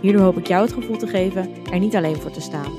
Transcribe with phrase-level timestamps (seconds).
[0.00, 2.72] Hierdoor hoop ik jou het gevoel te geven er niet alleen voor te staan.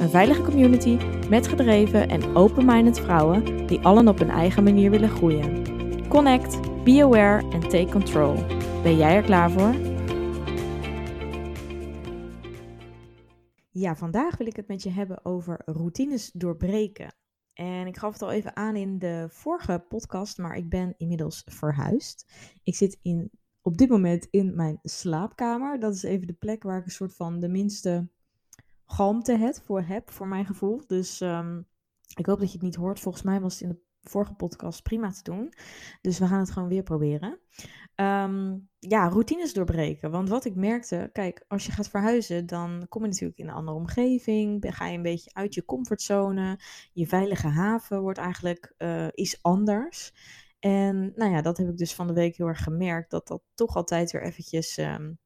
[0.00, 5.08] Een veilige community met gedreven en open-minded vrouwen die allen op hun eigen manier willen
[5.08, 6.08] groeien.
[6.08, 8.34] Connect, be aware en take control.
[8.82, 9.74] Ben jij er klaar voor?
[13.70, 17.14] Ja, vandaag wil ik het met je hebben over routines doorbreken.
[17.52, 21.42] En ik gaf het al even aan in de vorige podcast, maar ik ben inmiddels
[21.44, 22.32] verhuisd.
[22.62, 23.30] Ik zit in,
[23.62, 25.80] op dit moment in mijn slaapkamer.
[25.80, 28.08] Dat is even de plek waar ik een soort van de minste
[28.86, 30.82] galmte heb voor, heb, voor mijn gevoel.
[30.86, 31.60] Dus ehm,
[32.14, 33.00] ik hoop dat je het niet hoort.
[33.00, 35.52] Volgens mij was het in de vorige podcast prima te doen.
[36.00, 37.38] Dus we gaan het gewoon weer proberen.
[37.94, 40.10] Ehm, ja, routines doorbreken.
[40.10, 43.54] Want wat ik merkte, kijk, als je gaat verhuizen, dan kom je natuurlijk in een
[43.54, 44.64] andere omgeving.
[44.68, 46.58] Ga je een beetje uit je comfortzone.
[46.92, 50.12] Je veilige haven wordt eigenlijk uh, iets anders.
[50.62, 53.10] En nou ja, dat heb ik dus van de week heel erg gemerkt.
[53.10, 55.18] Dat dat toch altijd weer eventjes um,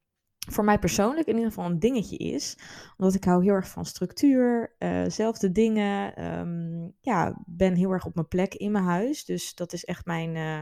[0.49, 2.57] voor mij persoonlijk in ieder geval een dingetje is.
[2.97, 6.23] Omdat ik hou heel erg van structuur, uh, zelfde dingen.
[6.39, 9.25] Um, ja, ben heel erg op mijn plek in mijn huis.
[9.25, 10.35] Dus dat is echt mijn...
[10.35, 10.61] Uh,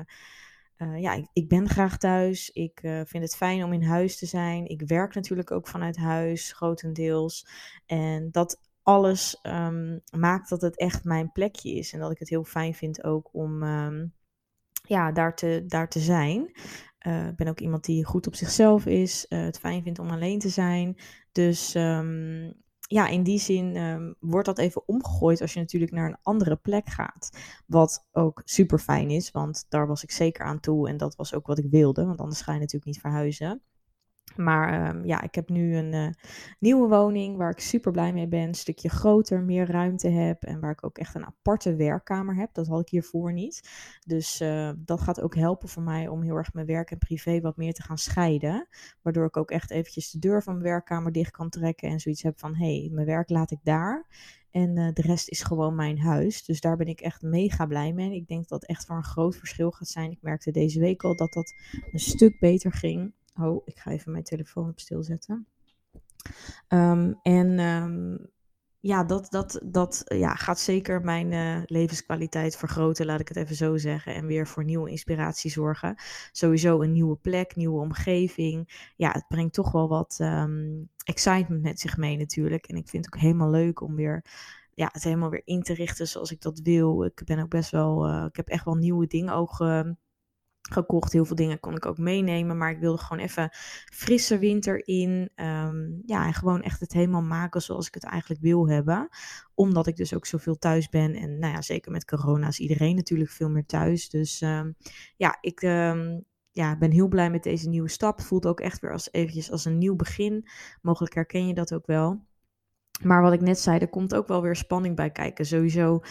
[0.77, 2.49] uh, ja, ik, ik, ben graag thuis.
[2.49, 4.65] Ik vind het fijn om in huis te zijn.
[4.65, 7.47] Ik werk natuurlijk ook vanuit huis, grotendeels.
[7.85, 11.93] En dat alles um, maakt dat het echt mijn plekje is.
[11.93, 13.63] En dat ik het heel fijn vind ook om
[14.87, 16.51] ja, daar, te, daar te zijn.
[17.07, 20.09] Uh, ik ben ook iemand die goed op zichzelf is, uh, het fijn vindt om
[20.09, 20.97] alleen te zijn.
[21.31, 22.53] Dus um,
[22.87, 26.55] ja, in die zin um, wordt dat even omgegooid als je natuurlijk naar een andere
[26.55, 27.29] plek gaat.
[27.65, 31.33] Wat ook super fijn is, want daar was ik zeker aan toe en dat was
[31.33, 33.61] ook wat ik wilde, want anders ga je natuurlijk niet verhuizen.
[34.35, 36.09] Maar um, ja, ik heb nu een uh,
[36.59, 38.47] nieuwe woning waar ik super blij mee ben.
[38.47, 40.43] Een stukje groter, meer ruimte heb.
[40.43, 42.53] En waar ik ook echt een aparte werkkamer heb.
[42.53, 43.69] Dat had ik hiervoor niet.
[44.05, 47.41] Dus uh, dat gaat ook helpen voor mij om heel erg mijn werk en privé
[47.41, 48.67] wat meer te gaan scheiden.
[49.01, 51.89] Waardoor ik ook echt eventjes de deur van mijn werkkamer dicht kan trekken.
[51.89, 54.05] En zoiets heb van, hé, hey, mijn werk laat ik daar.
[54.51, 56.45] En uh, de rest is gewoon mijn huis.
[56.45, 58.15] Dus daar ben ik echt mega blij mee.
[58.15, 60.11] Ik denk dat het echt voor een groot verschil gaat zijn.
[60.11, 61.53] Ik merkte deze week al dat dat
[61.91, 63.13] een stuk beter ging.
[63.35, 65.47] Oh, ik ga even mijn telefoon op stil zetten.
[66.69, 68.29] Um, en um,
[68.79, 73.55] ja, dat, dat, dat ja, gaat zeker mijn uh, levenskwaliteit vergroten, laat ik het even
[73.55, 74.15] zo zeggen.
[74.15, 75.95] En weer voor nieuwe inspiratie zorgen.
[76.31, 78.89] Sowieso een nieuwe plek, nieuwe omgeving.
[78.95, 82.67] Ja, het brengt toch wel wat um, excitement met zich mee natuurlijk.
[82.67, 84.23] En ik vind het ook helemaal leuk om weer
[84.73, 87.03] ja, het helemaal weer in te richten zoals ik dat wil.
[87.03, 89.59] Ik ben ook best wel, uh, ik heb echt wel nieuwe dingen ook
[90.71, 91.13] gekocht.
[91.13, 92.57] Heel veel dingen kon ik ook meenemen.
[92.57, 93.49] Maar ik wilde gewoon even
[93.93, 95.29] frisse winter in.
[95.35, 99.07] Um, ja, en gewoon echt het helemaal maken zoals ik het eigenlijk wil hebben.
[99.53, 101.15] Omdat ik dus ook zoveel thuis ben.
[101.15, 104.09] En nou ja, zeker met corona is iedereen natuurlijk veel meer thuis.
[104.09, 104.75] Dus um,
[105.17, 108.21] ja, ik um, ja, ben heel blij met deze nieuwe stap.
[108.21, 110.47] Voelt ook echt weer als eventjes als een nieuw begin.
[110.81, 112.25] Mogelijk herken je dat ook wel.
[113.03, 115.45] Maar wat ik net zei, er komt ook wel weer spanning bij kijken.
[115.45, 116.01] Sowieso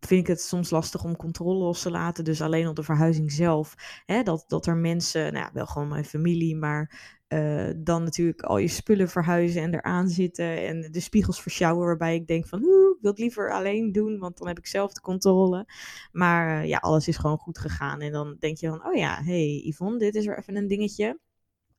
[0.00, 2.24] vind ik het soms lastig om controle los te laten.
[2.24, 3.74] Dus alleen op de verhuizing zelf.
[4.06, 8.42] Hè, dat, dat er mensen, nou ja, wel gewoon mijn familie, maar uh, dan natuurlijk
[8.42, 10.66] al je spullen verhuizen en eraan zitten.
[10.66, 12.66] En de spiegels versjouwen, waarbij ik denk van, ik
[13.00, 15.66] wil het liever alleen doen, want dan heb ik zelf de controle.
[16.12, 18.00] Maar uh, ja, alles is gewoon goed gegaan.
[18.00, 21.20] En dan denk je van, oh ja, hey Yvonne, dit is er even een dingetje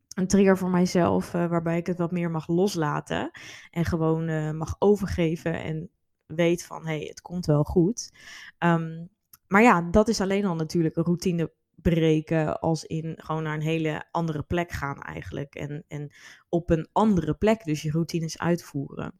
[0.09, 3.31] een trigger voor mijzelf, uh, waarbij ik het wat meer mag loslaten
[3.71, 5.89] en gewoon mag overgeven en
[6.35, 8.11] weet van hé, hey, het komt wel goed.
[8.59, 9.09] Um,
[9.47, 13.61] maar ja, dat is alleen al natuurlijk een routine breken als in gewoon naar een
[13.61, 15.55] hele andere plek gaan eigenlijk.
[15.55, 16.11] En, en
[16.49, 19.19] op een andere plek dus je routines uitvoeren.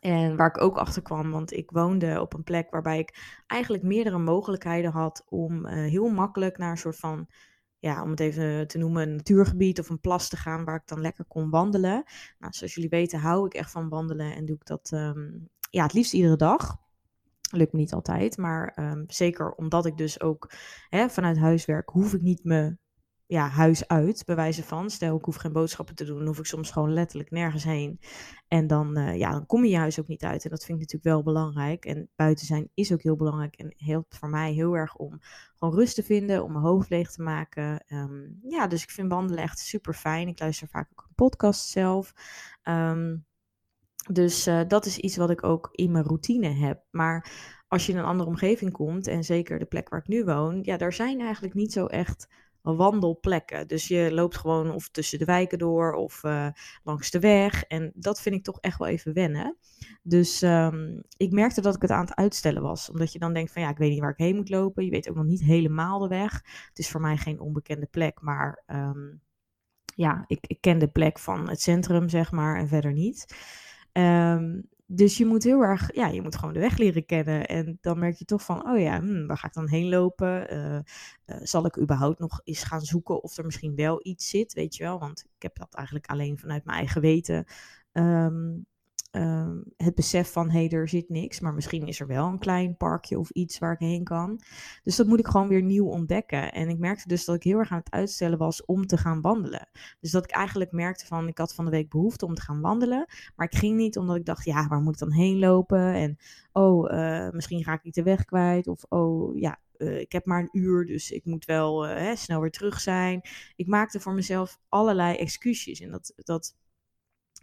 [0.00, 3.82] En waar ik ook achter kwam, want ik woonde op een plek waarbij ik eigenlijk
[3.82, 7.28] meerdere mogelijkheden had om uh, heel makkelijk naar een soort van
[7.78, 10.86] ja, om het even te noemen, een natuurgebied of een plas te gaan waar ik
[10.86, 12.04] dan lekker kon wandelen.
[12.38, 15.82] Nou, zoals jullie weten hou ik echt van wandelen en doe ik dat um, ja,
[15.82, 16.80] het liefst iedere dag.
[17.50, 20.52] Lukt me niet altijd, maar um, zeker omdat ik dus ook
[20.88, 22.76] hè, vanuit huiswerk hoef ik niet me
[23.26, 24.90] ja, huis uit, bij wijze van.
[24.90, 28.00] Stel, ik hoef geen boodschappen te doen, hoef ik soms gewoon letterlijk nergens heen.
[28.48, 30.44] En dan, uh, ja, dan kom je je huis ook niet uit.
[30.44, 31.84] En dat vind ik natuurlijk wel belangrijk.
[31.84, 35.18] En buiten zijn is ook heel belangrijk en helpt voor mij heel erg om
[35.54, 37.84] gewoon rust te vinden, om mijn hoofd leeg te maken.
[37.88, 40.28] Um, ja, dus ik vind wandelen echt super fijn.
[40.28, 42.12] Ik luister vaak ook een podcast zelf.
[42.62, 43.26] Um,
[44.10, 46.82] dus uh, dat is iets wat ik ook in mijn routine heb.
[46.90, 47.30] Maar
[47.68, 50.58] als je in een andere omgeving komt, en zeker de plek waar ik nu woon,
[50.62, 52.28] ja, daar zijn eigenlijk niet zo echt
[52.62, 53.68] wandelplekken.
[53.68, 56.48] Dus je loopt gewoon of tussen de wijken door of uh,
[56.82, 57.64] langs de weg.
[57.64, 59.56] En dat vind ik toch echt wel even wennen.
[60.02, 62.90] Dus um, ik merkte dat ik het aan het uitstellen was.
[62.90, 64.84] Omdat je dan denkt van ja, ik weet niet waar ik heen moet lopen.
[64.84, 66.32] Je weet ook nog niet helemaal de weg.
[66.68, 69.20] Het is voor mij geen onbekende plek, maar um,
[69.94, 73.34] ja, ik, ik ken de plek van het centrum, zeg maar, en verder niet.
[73.92, 77.46] Um, dus je moet heel erg, ja, je moet gewoon de weg leren kennen.
[77.46, 80.54] En dan merk je toch van, oh ja, hmm, waar ga ik dan heen lopen?
[80.54, 80.82] Uh, uh,
[81.42, 84.84] zal ik überhaupt nog eens gaan zoeken of er misschien wel iets zit, weet je
[84.84, 84.98] wel?
[84.98, 87.44] Want ik heb dat eigenlijk alleen vanuit mijn eigen weten
[87.92, 88.66] um,
[89.12, 92.38] Ehm, het besef van hé, hey, er zit niks, maar misschien is er wel een
[92.38, 94.40] klein parkje of iets waar ik heen kan.
[94.82, 96.52] Dus dat moet ik gewoon weer nieuw ontdekken.
[96.52, 99.20] En ik merkte dus dat ik heel erg aan het uitstellen was om te gaan
[99.20, 99.68] wandelen.
[100.00, 102.60] Dus dat ik eigenlijk merkte van ik had van de week behoefte om te gaan
[102.60, 103.06] wandelen,
[103.36, 105.94] maar ik ging niet omdat ik dacht ja, waar moet ik dan heen lopen?
[105.94, 106.18] En
[106.52, 110.26] oh, uh, misschien ga ik niet de weg kwijt of oh ja, uh, ik heb
[110.26, 113.20] maar een uur, dus ik moet wel uh, hè, snel weer terug zijn.
[113.56, 116.56] Ik maakte voor mezelf allerlei excuses en dat, dat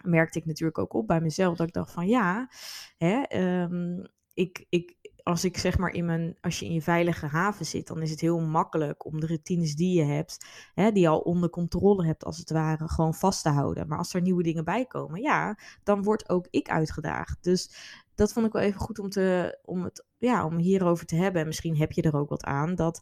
[0.02, 1.58] merkte ik natuurlijk ook op bij mezelf.
[1.58, 2.50] Dat ik dacht van ja,
[2.98, 3.24] hè,
[3.64, 7.66] um, ik, ik, als ik zeg maar in mijn, als je in je veilige haven
[7.66, 11.08] zit, dan is het heel makkelijk om de routines die je hebt, hè, die je
[11.08, 13.88] al onder controle hebt als het ware, gewoon vast te houden.
[13.88, 17.44] Maar als er nieuwe dingen bij komen, ja, dan word ook ik uitgedaagd.
[17.44, 17.72] Dus
[18.16, 21.42] dat vond ik wel even goed om, te, om, het, ja, om hierover te hebben.
[21.42, 23.02] En misschien heb je er ook wat aan dat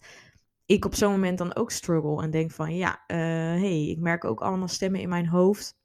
[0.66, 3.18] ik op zo'n moment dan ook struggle en denk van ja, uh,
[3.62, 5.76] hey, ik merk ook allemaal stemmen in mijn hoofd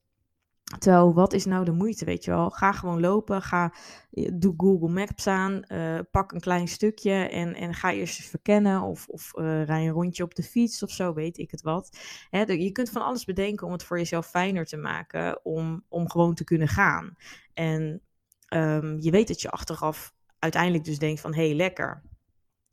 [0.78, 2.50] Terwijl, wat is nou de moeite, weet je wel?
[2.50, 3.72] Ga gewoon lopen, ga,
[4.10, 8.28] eh, doe Google Maps aan, uh, pak een klein stukje en, en ga eerst eens
[8.28, 11.62] verkennen of, of uh, rij een rondje op de fiets of zo, weet ik het
[11.62, 11.98] wat.
[12.30, 16.10] Hè, je kunt van alles bedenken om het voor jezelf fijner te maken, om, om
[16.10, 17.16] gewoon te kunnen gaan.
[17.54, 18.00] En
[18.48, 22.02] um, je weet dat je achteraf uiteindelijk dus denkt van, hé, hey, lekker.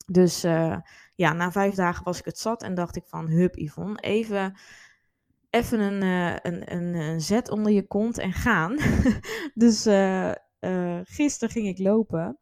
[0.06, 0.42] Dus
[1.16, 4.57] ja, na vijf dagen was ik het zat en dacht ik van, hup Yvonne, even
[5.50, 8.78] even een, uh, een, een, een, zet onder je kont en gaan.
[9.54, 10.31] dus uh,
[11.04, 12.40] gisteren ging ik lopen.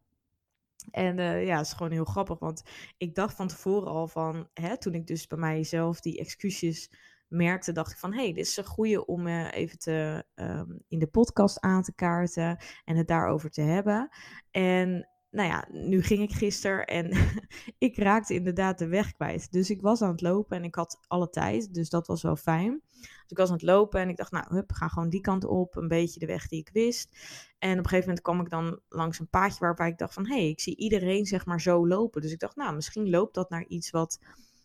[0.90, 2.62] En ja, het is gewoon heel grappig, want
[2.96, 6.90] ik dacht van tevoren al van, hè, toen ik dus bij mijzelf die excuses
[7.28, 10.98] merkte, dacht ik van, hé, hey, dit is een goede om even te, um, in
[10.98, 14.08] de podcast aan te kaarten en het daarover te hebben.
[14.50, 17.12] En nou ja, nu ging ik gisteren en
[17.88, 19.52] ik raakte inderdaad de weg kwijt.
[19.52, 22.36] Dus ik was aan het lopen en ik had alle tijd, dus dat was wel
[22.36, 22.82] fijn.
[23.00, 25.44] Dus ik was aan het lopen en ik dacht, nou, hup, ga gewoon die kant
[25.44, 27.16] op, een beetje de weg die ik wist.
[27.58, 30.26] En op een gegeven moment kwam ik dan langs een paadje waarbij ik dacht van,
[30.26, 32.22] hé, hey, ik zie iedereen zeg maar zo lopen.
[32.22, 34.18] Dus ik dacht, nou, misschien loopt dat naar iets wat...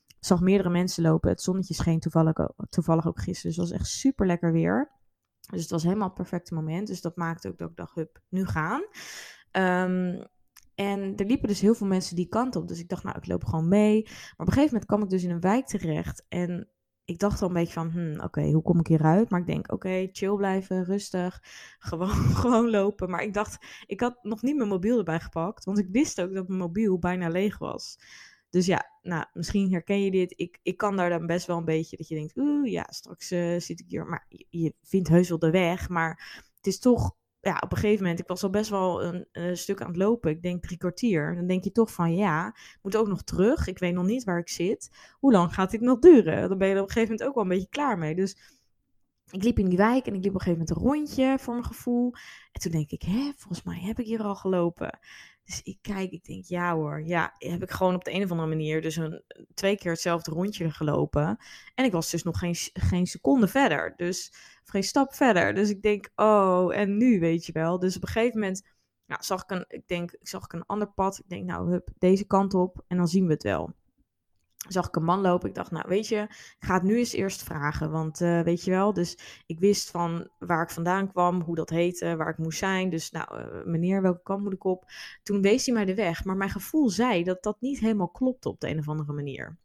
[0.07, 1.29] Ik zag meerdere mensen lopen.
[1.29, 2.33] Het zonnetje scheen toevallig
[2.69, 3.55] toevallig ook gisteren.
[3.55, 4.91] Dus het was echt super lekker weer.
[5.51, 6.87] Dus het was helemaal het perfecte moment.
[6.87, 8.81] Dus dat maakte ook dat ik dacht, hup, nu gaan.
[9.51, 10.27] Um,
[10.75, 12.67] en er liepen dus heel veel mensen die kant op.
[12.67, 14.01] Dus ik dacht, nou, ik loop gewoon mee.
[14.03, 16.25] Maar op een gegeven moment kwam ik dus in een wijk terecht.
[16.29, 16.69] En
[17.05, 19.29] ik dacht al een beetje van, hmm, oké, hoe kom ik hieruit?
[19.29, 21.43] Maar ik denk, oké, chill blijven, rustig,
[21.89, 23.09] gewoon, gewoon lopen.
[23.09, 25.65] Maar ik dacht, ik had nog niet mijn mobiel erbij gepakt.
[25.65, 27.97] Want ik wist ook dat mijn mobiel bijna leeg was.
[28.49, 30.33] Dus ja, nou, misschien herken je dit.
[30.35, 33.31] Ik, ik kan daar dan best wel een beetje dat je denkt, oeh, ja, straks
[33.31, 34.05] uh, zit ik hier.
[34.05, 35.89] Maar je, je vindt heus wel de weg.
[35.89, 39.57] Maar het is toch ja, op een gegeven moment, ik was al best wel een,
[39.57, 40.31] stuk aan het lopen.
[40.31, 41.35] Ik denk drie kwartier.
[41.35, 43.67] Dan denk je toch van ja, ik moet ook nog terug.
[43.67, 44.89] Ik weet nog niet waar ik zit.
[45.19, 46.49] Hoe lang gaat dit nog duren?
[46.49, 48.15] Dan ben je op een gegeven moment ook wel een beetje klaar mee.
[48.15, 48.37] Dus
[49.31, 51.53] ik liep in die wijk en ik liep op een gegeven moment een rondje voor
[51.53, 52.13] mijn gevoel.
[52.51, 54.99] En toen denk ik, hè, volgens mij heb ik hier al gelopen.
[55.43, 58.31] Dus ik kijk, ik denk, ja hoor, ja, heb ik gewoon op de een of
[58.31, 59.23] andere manier dus een,
[59.53, 61.37] twee keer hetzelfde rondje gelopen.
[61.75, 63.93] En ik was dus nog geen, geen seconde verder.
[63.95, 64.33] Dus
[64.69, 65.53] geen stap verder.
[65.53, 67.79] Dus ik denk, oh, en nu weet je wel.
[67.79, 68.61] Dus op een gegeven moment
[69.05, 71.19] nou, zag ik een, ik denk, zag ik een ander pad.
[71.19, 73.73] Ik denk, nou, hup, deze kant op en dan zien we het wel.
[74.67, 75.49] Zag ik een man lopen.
[75.49, 77.91] Ik dacht, nou, weet je, ik ga het nu eens eerst vragen.
[77.91, 81.69] Want uh, weet je wel, dus ik wist van waar ik vandaan kwam, hoe dat
[81.69, 82.89] heette, waar ik moest zijn.
[82.89, 84.85] Dus, nou, uh, meneer, welke kant moet ik op?
[85.23, 86.23] Toen wees hij mij de weg.
[86.23, 89.57] Maar mijn gevoel zei dat dat niet helemaal klopte op de een of andere manier.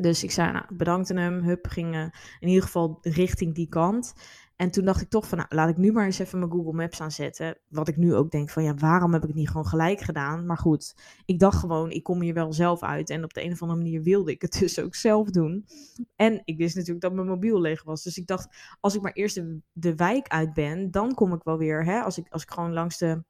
[0.00, 1.94] Dus ik zei, nou, bedankte hem, hup, ging
[2.40, 4.14] in ieder geval richting die kant.
[4.58, 6.72] En toen dacht ik toch van, nou, laat ik nu maar eens even mijn Google
[6.72, 7.58] Maps aanzetten.
[7.68, 10.46] Wat ik nu ook denk van, ja, waarom heb ik het niet gewoon gelijk gedaan?
[10.46, 13.10] Maar goed, ik dacht gewoon, ik kom hier wel zelf uit.
[13.10, 15.66] En op de een of andere manier wilde ik het dus ook zelf doen.
[16.16, 18.02] En ik wist natuurlijk dat mijn mobiel leeg was.
[18.02, 21.42] Dus ik dacht, als ik maar eerst de, de wijk uit ben, dan kom ik
[21.42, 21.84] wel weer.
[21.84, 22.00] Hè?
[22.00, 23.24] Als, ik, als ik gewoon langs de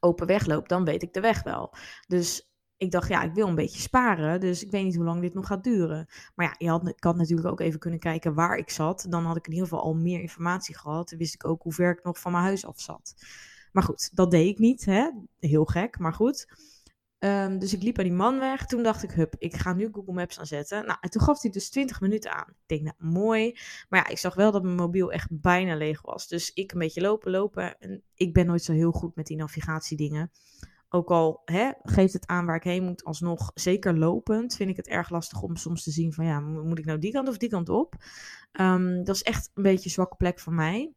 [0.00, 1.74] open weg loop, dan weet ik de weg wel.
[2.06, 2.49] Dus
[2.80, 5.34] ik dacht, ja, ik wil een beetje sparen, dus ik weet niet hoe lang dit
[5.34, 6.08] nog gaat duren.
[6.34, 9.06] Maar ja, je had, ik had natuurlijk ook even kunnen kijken waar ik zat.
[9.08, 11.08] Dan had ik in ieder geval al meer informatie gehad.
[11.08, 13.14] Dan wist ik ook hoe ver ik nog van mijn huis af zat.
[13.72, 15.10] Maar goed, dat deed ik niet, hè?
[15.38, 16.46] heel gek, maar goed.
[17.18, 18.66] Ehm, dus ik liep bij die man weg.
[18.66, 20.86] Toen dacht ik, hup, ik ga nu Google Maps aanzetten.
[20.86, 22.48] Nou, en toen gaf hij dus 20 minuten aan.
[22.48, 23.58] Ik denk, nou, mooi.
[23.88, 26.28] Maar ja, ik zag wel dat mijn mobiel echt bijna leeg was.
[26.28, 27.78] Dus ik een beetje lopen, lopen.
[27.78, 30.30] En ik ben nooit zo heel goed met die navigatiedingen.
[30.92, 34.76] Ook al hè, geeft het aan waar ik heen moet, alsnog zeker lopend, vind ik
[34.76, 37.36] het erg lastig om soms te zien van ja, moet ik nou die kant of
[37.36, 37.94] die kant op?
[38.52, 40.92] Um, dat is echt een beetje een zwakke plek voor mij.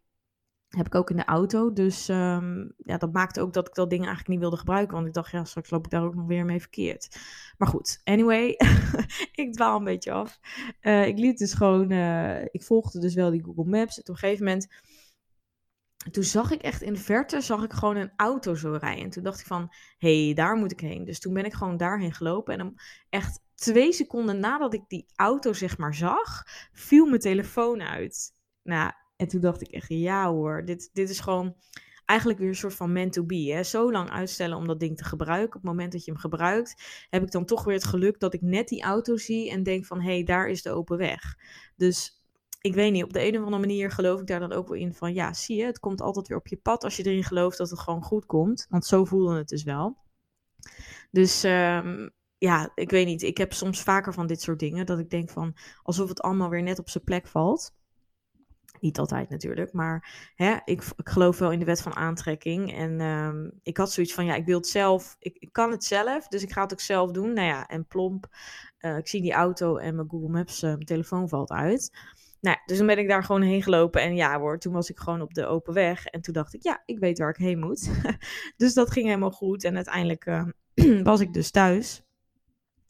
[0.68, 1.74] Heb ik ook in de auto.
[1.74, 4.96] Dus um, ja, dat maakte ook dat ik dat dingen eigenlijk niet wilde gebruiken.
[4.96, 7.18] Want ik dacht, ja, straks loop ik daar ook nog weer mee verkeerd.
[7.58, 8.48] Maar goed, anyway,
[9.42, 10.40] ik dwaal een beetje af.
[10.82, 13.96] Uh, ik liet dus gewoon, uh, ik volgde dus wel die Google Maps.
[13.96, 14.68] En op een gegeven moment
[16.12, 19.04] toen zag ik echt in verte, zag ik gewoon een auto zo rijden.
[19.04, 21.06] En toen dacht ik van, hé, hey, daar moet ik heen.
[21.06, 22.54] Dus toen ben ik gewoon daarheen gelopen.
[22.54, 27.82] En dan echt twee seconden nadat ik die auto zeg maar zag, viel mijn telefoon
[27.82, 28.36] uit.
[28.64, 31.56] Nou, en toen dacht ik echt, ja hoor, dit, dit is gewoon
[32.06, 33.52] eigenlijk weer een soort van meant to be.
[33.54, 33.64] Hè?
[33.64, 35.48] Zo lang uitstellen om dat ding te gebruiken.
[35.48, 38.34] Op het moment dat je hem gebruikt, heb ik dan toch weer het geluk dat
[38.34, 41.38] ik net die auto zie en denk van, hé, hey, daar is de open weg.
[41.76, 42.23] Dus
[42.66, 44.78] ik weet niet, op de een of andere manier geloof ik daar dan ook wel
[44.78, 47.24] in van, ja, zie je, het komt altijd weer op je pad als je erin
[47.24, 48.66] gelooft dat het gewoon goed komt.
[48.70, 49.98] Want zo voelde het dus wel.
[51.12, 55.00] Dus um, ja, ik weet niet, ik heb soms vaker van dit soort dingen dat
[55.00, 57.74] ik denk van, alsof het allemaal weer net op zijn plek valt.
[58.80, 62.74] Niet altijd natuurlijk, maar hè, ik, ik geloof wel in de wet van aantrekking.
[62.74, 66.28] En um, ik had zoiets van, ja, ik wil het zelf, ik, kan het zelf,
[66.28, 67.34] dus ik ga het ook zelf doen.
[67.34, 68.28] Nou ja, en plomp,
[68.80, 71.92] uh, ik zie die auto en mijn Google Maps, mijn telefoon valt uit.
[72.44, 74.02] Nou, dus dan ben ik daar gewoon heen gelopen.
[74.02, 76.06] En ja hoor, toen was ik gewoon op de open weg.
[76.06, 77.92] En toen dacht ik, ja, ik weet waar ik heen moet.
[78.58, 79.64] dus dat ging helemaal goed.
[79.64, 80.46] En uiteindelijk uh,
[81.04, 82.04] was ik dus thuis.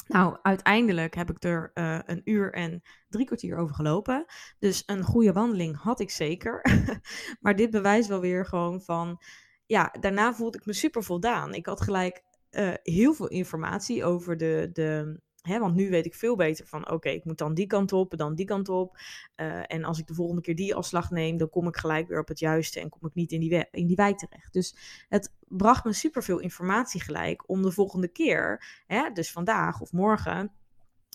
[0.08, 4.26] Nou, uiteindelijk heb ik er uh, een uur en drie kwartier over gelopen.
[4.60, 6.66] Dus een goede wandeling had ik zeker.
[7.42, 9.22] maar dit bewijst wel weer gewoon van...
[9.66, 11.54] Ja, daarna voelde ik me super voldaan.
[11.54, 16.36] Ik had gelijk uh, heel veel informatie over de, de Want nu weet ik veel
[16.36, 18.98] beter van, oké, ik moet dan die kant op, dan die kant op.
[19.36, 22.20] Uh, en als ik de volgende keer die afslag neem, dan kom ik gelijk weer
[22.20, 24.54] op het juiste en kom ik niet in die, in die wijk terecht.
[24.54, 24.76] Dus
[25.10, 30.52] het bracht me superveel informatie gelijk om de volgende keer, hè, dus vandaag of morgen,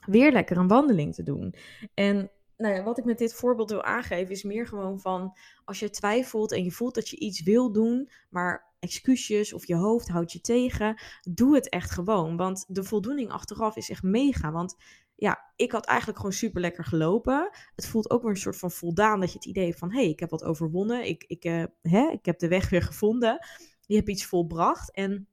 [0.06, 1.54] weer lekker een wandeling te doen.
[1.94, 5.78] En nou ja, wat ik met dit voorbeeld wil aangeven is meer gewoon van als
[5.78, 10.08] je twijfelt en je voelt dat je iets wil doen, maar excuusjes of je hoofd
[10.08, 12.36] houdt je tegen, doe het echt gewoon.
[12.36, 14.52] Want de voldoening achteraf is echt mega.
[14.52, 14.76] Want
[15.14, 17.50] ja, ik had eigenlijk gewoon super lekker gelopen.
[17.74, 20.08] Het voelt ook weer een soort van voldaan dat je het idee van hé, hey,
[20.08, 21.08] ik heb wat overwonnen.
[21.08, 23.46] Ik, ik, uh, hè, ik heb de weg weer gevonden.
[23.86, 24.92] Je hebt iets volbracht.
[24.92, 25.28] En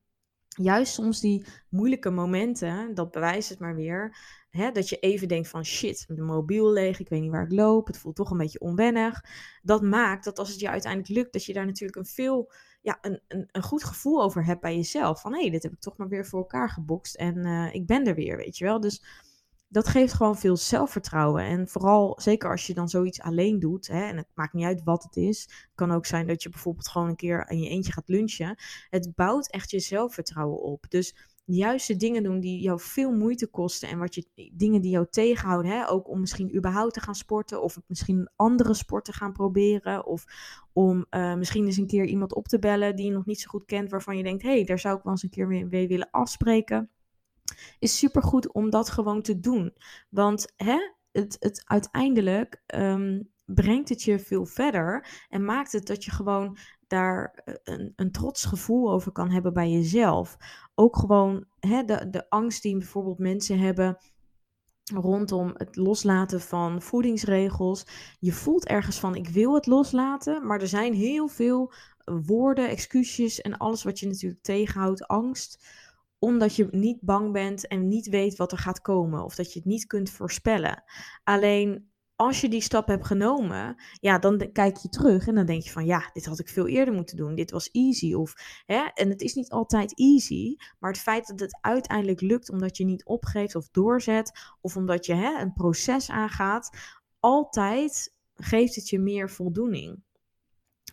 [0.47, 4.17] juist soms die moeilijke momenten, dat bewijst het maar weer.
[4.49, 7.51] Hè, dat je even denkt van shit, de mobiel leeg, ik weet niet waar ik
[7.51, 9.23] loop, het voelt toch een beetje onwennig.
[9.61, 12.51] Dat maakt dat als het je uiteindelijk lukt, dat je daar natuurlijk een veel,
[12.85, 15.21] ja, een, een, een goed gevoel over hebt bij jezelf.
[15.21, 17.85] Van hé, hey, dit heb ik toch maar weer voor elkaar gebokst en uh, ik
[17.85, 18.79] ben er weer, weet je wel.
[18.79, 19.03] Dus
[19.67, 21.43] dat geeft gewoon veel zelfvertrouwen.
[21.43, 24.83] En vooral, zeker als je dan zoiets alleen doet, hè, en het maakt niet uit
[24.83, 25.41] wat het is.
[25.41, 28.55] Het kan ook zijn dat je bijvoorbeeld gewoon een keer in je eentje gaat lunchen.
[28.89, 30.85] Het bouwt echt je zelfvertrouwen op.
[30.89, 31.15] Dus
[31.45, 35.07] juist de dingen doen die jou veel moeite kosten en wat je, dingen die jou
[35.09, 39.33] tegenhouden, hè, ook om misschien überhaupt te gaan sporten of misschien andere sport te gaan
[39.33, 40.25] proberen of
[40.73, 43.49] om uh, misschien eens een keer iemand op te bellen die je nog niet zo
[43.49, 45.87] goed kent, waarvan je denkt, hé, hey, daar zou ik wel eens een keer mee,
[45.87, 46.89] willen afspreken
[47.79, 49.73] is supergoed om dat gewoon te doen.
[50.09, 50.77] Want hè,
[51.11, 56.57] het, het uiteindelijk um, brengt het je veel verder en maakt het dat je gewoon
[56.87, 60.37] daar eh, een, een trots gevoel over kan hebben bij jezelf.
[60.75, 63.97] Ook gewoon hè, de, de angst die bijvoorbeeld mensen hebben
[64.93, 67.85] rondom het loslaten van voedingsregels.
[68.19, 71.73] Je voelt ergens van ik wil het loslaten, maar er zijn heel veel
[72.05, 75.65] woorden, excuses en alles wat je natuurlijk tegenhoudt, angst
[76.19, 79.59] omdat je niet bang bent en niet weet wat er gaat komen of dat je
[79.59, 80.83] het niet kunt voorspellen.
[81.23, 85.61] Alleen als je die stap hebt genomen, ja, dan kijk je terug en dan denk
[85.61, 87.35] je van ja, dit had ik veel eerder moeten doen.
[87.35, 88.13] Dit was easy.
[88.13, 88.33] Of,
[88.65, 92.77] hè, en het is niet altijd easy, maar het feit dat het uiteindelijk lukt omdat
[92.77, 94.31] je niet opgeeft of doorzet,
[94.61, 96.77] of omdat je hè, een proces aangaat,
[97.19, 100.03] altijd geeft het je meer voldoening.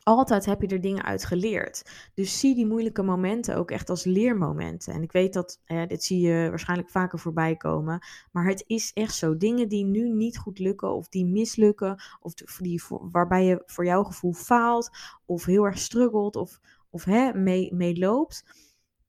[0.04, 1.82] Altijd heb je er dingen uit geleerd.
[2.14, 4.94] Dus zie die moeilijke momenten ook echt als leermomenten.
[4.94, 8.06] En ik weet dat, dit zie je waarschijnlijk vaker voorbij komen.
[8.32, 9.36] Maar het is echt zo.
[9.36, 12.02] Dingen die nu niet goed lukken of die mislukken.
[12.20, 14.90] Of die, waarbij je voor jouw gevoel faalt.
[15.24, 18.44] Of heel erg struggelt of, of hè, mee, mee loopt.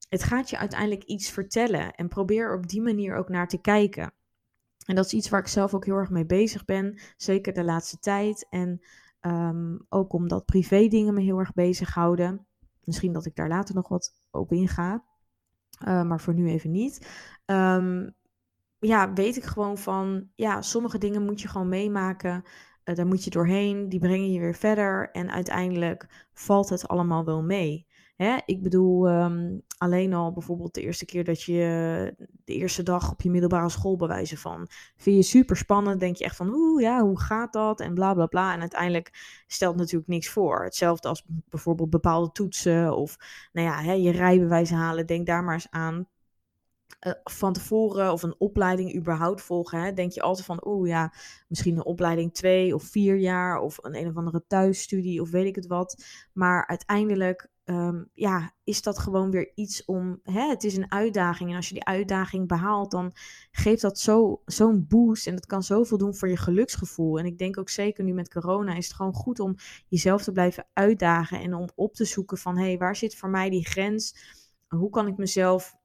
[0.08, 1.94] Het gaat je uiteindelijk iets vertellen.
[1.94, 4.12] En probeer op die manier ook naar te kijken.
[4.86, 7.00] En dat is iets waar ik zelf ook heel erg mee bezig ben.
[7.16, 8.46] Zeker de laatste tijd.
[8.50, 8.80] En
[9.26, 12.46] Um, ook omdat privé dingen me heel erg bezighouden.
[12.82, 15.04] Misschien dat ik daar later nog wat op inga.
[15.86, 17.08] Uh, maar voor nu even niet.
[17.46, 18.14] Um,
[18.78, 20.28] ja, weet ik gewoon van.
[20.34, 22.42] Ja, sommige dingen moet je gewoon meemaken.
[22.84, 23.88] Uh, daar moet je doorheen.
[23.88, 25.10] Die brengen je weer verder.
[25.10, 27.86] En uiteindelijk valt het allemaal wel mee.
[28.14, 28.36] Hè?
[28.44, 33.22] Ik bedoel, um, alleen al bijvoorbeeld de eerste keer dat je de eerste dag op
[33.22, 34.68] je middelbare school bewijzen van.
[34.96, 37.80] Vind je super spannend, denk je echt van, oeh ja, hoe gaat dat?
[37.80, 38.54] En bla bla bla.
[38.54, 40.64] En uiteindelijk stelt natuurlijk niks voor.
[40.64, 43.16] Hetzelfde als bijvoorbeeld bepaalde toetsen of,
[43.52, 45.06] nou ja, hè, je rijbewijs halen.
[45.06, 46.08] Denk daar maar eens aan.
[47.06, 51.12] Uh, van tevoren of een opleiding überhaupt volgen, hè, denk je altijd van, oeh ja,
[51.48, 55.46] misschien een opleiding twee of vier jaar of een een of andere thuisstudie of weet
[55.46, 56.04] ik het wat.
[56.32, 60.20] Maar uiteindelijk Ehm, ja, is dat gewoon weer iets om.
[60.22, 61.50] Hè, het is een uitdaging.
[61.50, 63.12] En als je die uitdaging behaalt, dan
[63.50, 65.26] geeft dat zo, zo'n boost.
[65.26, 67.18] En dat kan zoveel doen voor je geluksgevoel.
[67.18, 69.54] En ik denk ook zeker nu met corona is het gewoon goed om
[69.88, 71.40] jezelf te blijven uitdagen.
[71.40, 74.16] En om op te zoeken van hé, hey, waar zit voor mij die grens?
[74.68, 75.76] Hoe kan ik mezelf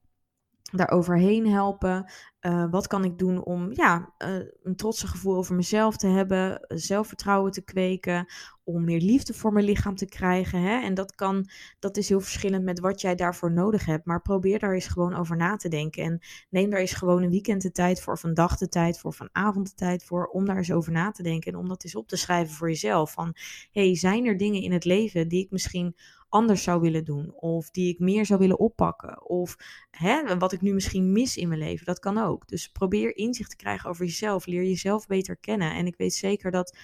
[0.72, 2.12] daar overheen helpen?
[2.42, 6.66] Uh, wat kan ik doen om ja, uh, een trotse gevoel over mezelf te hebben,
[6.68, 8.26] zelfvertrouwen te kweken,
[8.64, 10.62] om meer liefde voor mijn lichaam te krijgen.
[10.62, 10.82] Hè?
[10.82, 11.50] En dat kan,
[11.80, 14.06] dat is heel verschillend met wat jij daarvoor nodig hebt.
[14.06, 16.04] Maar probeer daar eens gewoon over na te denken.
[16.04, 19.00] En neem daar eens gewoon een weekend de tijd voor, of een dag de tijd
[19.00, 21.52] voor, of een avond de tijd voor, om daar eens over na te denken.
[21.52, 23.12] En om dat eens op te schrijven voor jezelf.
[23.12, 23.36] Van,
[23.72, 25.96] hey, zijn er dingen in het leven die ik misschien
[26.30, 27.34] anders zou willen doen.
[27.36, 29.30] Of die ik meer zou willen oppakken.
[29.30, 29.56] Of
[29.92, 31.86] hè, wat ik nu misschien mis in mijn leven.
[31.86, 32.48] Dat kan ook.
[32.48, 34.46] Dus probeer inzicht te krijgen over jezelf.
[34.46, 35.76] Leer jezelf beter kennen.
[35.76, 36.78] En ik weet zeker dat.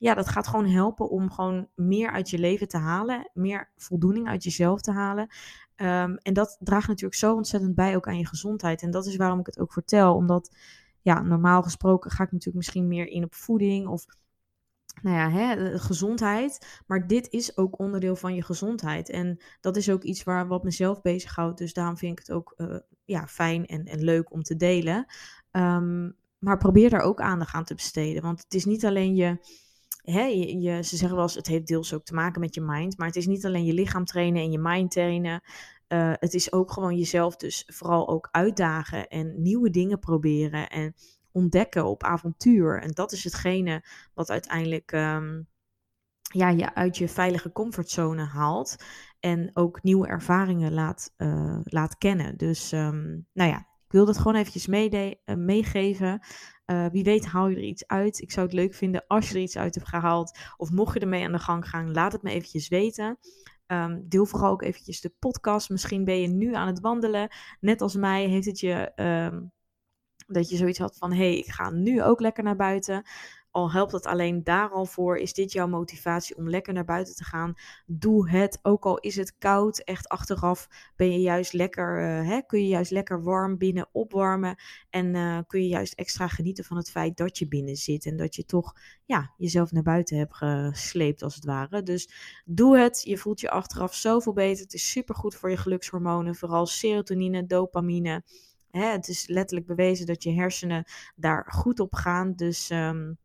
[0.00, 3.30] Ja, dat gaat gewoon helpen om gewoon meer uit je leven te halen.
[3.34, 5.28] Meer voldoening uit jezelf te halen.
[5.76, 8.82] Um, en dat draagt natuurlijk zo ontzettend bij ook aan je gezondheid.
[8.82, 10.14] En dat is waarom ik het ook vertel.
[10.14, 10.56] Omdat,
[11.02, 13.86] ja, normaal gesproken ga ik natuurlijk misschien meer in op voeding.
[13.86, 14.04] Of
[15.02, 16.82] nou ja, hè, gezondheid.
[16.86, 19.10] Maar dit is ook onderdeel van je gezondheid.
[19.10, 21.58] En dat is ook iets waar wat mezelf bezighoudt.
[21.58, 25.06] Dus daarom vind ik het ook uh, ja, fijn en, en leuk om te delen.
[25.52, 28.22] Um, maar probeer daar ook aandacht aan te besteden.
[28.22, 29.38] Want het is niet alleen je.
[30.02, 32.98] Hè, je, ze zeggen wel eens, het heeft deels ook te maken met je mind.
[32.98, 35.42] Maar het is niet alleen je lichaam trainen en je mind trainen.
[35.88, 40.68] Uh, het is ook gewoon jezelf dus vooral ook uitdagen en nieuwe dingen proberen.
[40.68, 40.94] En
[41.38, 42.82] ontdekken op avontuur.
[42.82, 45.48] En dat is hetgene wat uiteindelijk um,
[46.20, 48.76] ja, je uit je veilige comfortzone haalt.
[49.20, 52.36] En ook nieuwe ervaringen laat, uh, laat kennen.
[52.36, 56.20] Dus um, nou ja, ik wil dat gewoon eventjes meede, uh, meegeven.
[56.66, 58.20] Uh, wie weet haal je er iets uit.
[58.20, 60.38] Ik zou het leuk vinden als je er iets uit hebt gehaald.
[60.56, 63.18] Of mocht je ermee aan de gang gaan, laat het me eventjes weten.
[63.66, 65.70] Um, deel vooral ook eventjes de podcast.
[65.70, 67.28] Misschien ben je nu aan het wandelen.
[67.60, 68.92] Net als mij heeft het je
[70.26, 73.06] dat je zoiets had van: hé, hey, ik ga nu ook lekker naar buiten.
[73.50, 77.14] Al helpt het alleen daar al voor, is dit jouw motivatie om lekker naar buiten
[77.14, 77.54] te gaan?
[77.86, 79.78] Doe het, ook al is het koud.
[79.78, 84.56] Echt achteraf ben je juist lekker, uh, hè, kun je juist lekker warm binnen opwarmen.
[84.90, 88.06] En uh, kun je juist extra genieten van het feit dat je binnen zit.
[88.06, 91.82] En dat je toch ja, jezelf naar buiten hebt gesleept, als het ware.
[91.82, 92.08] Dus
[92.44, 93.02] doe het.
[93.04, 94.62] Je voelt je achteraf zoveel beter.
[94.62, 98.22] Het is super goed voor je gelukshormonen, vooral serotonine, dopamine.
[98.70, 100.84] Hè, het is letterlijk bewezen dat je hersenen
[101.16, 102.32] daar goed op gaan.
[102.34, 103.18] Dus um,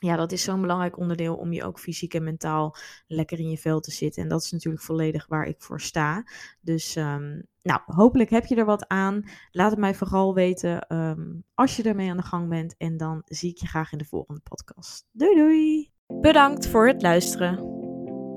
[0.00, 2.76] ja, dat is zo'n belangrijk onderdeel om je ook fysiek en mentaal
[3.06, 4.22] lekker in je vel te zitten.
[4.22, 6.24] En dat is natuurlijk volledig waar ik voor sta.
[6.60, 9.24] Dus um, nou, hopelijk heb je er wat aan.
[9.50, 12.76] Laat het mij vooral weten um, als je ermee aan de gang bent.
[12.76, 15.06] En dan zie ik je graag in de volgende podcast.
[15.12, 15.90] Doei doei!
[16.20, 17.79] Bedankt voor het luisteren.